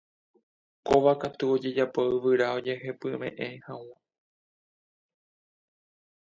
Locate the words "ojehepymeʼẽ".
2.57-3.47